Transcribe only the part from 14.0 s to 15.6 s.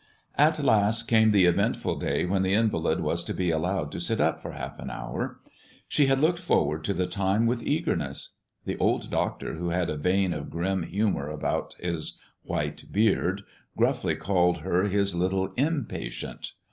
called her his little